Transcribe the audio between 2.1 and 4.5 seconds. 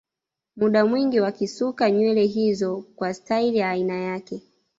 hizo kwa stairi ya aina yake